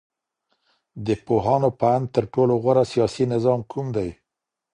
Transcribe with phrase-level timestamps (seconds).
[1.05, 4.09] د پوهانو په اند تر ټولو غوره سياسي نظام کوم دی؟